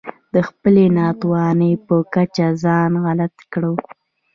[0.33, 3.73] د خپلې ناتوانۍ په کچه ځان غلط کړو.